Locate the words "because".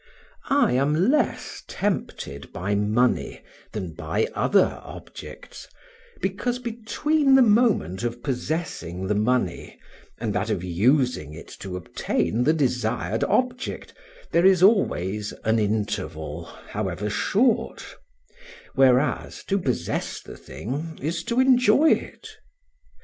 6.23-6.57